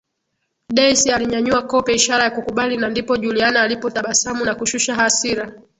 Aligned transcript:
Daisy 0.69 1.11
alinyanyua 1.11 1.61
kope 1.67 1.93
ishara 1.93 2.23
ya 2.23 2.31
kukubali 2.31 2.77
na 2.77 2.89
ndipo 2.89 3.17
Juliana 3.17 3.61
alipotabasamu 3.61 4.45
na 4.45 4.55
kushusha 4.55 4.95
hasira 4.95 5.51